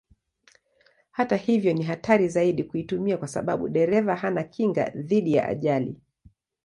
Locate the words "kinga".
4.43-4.89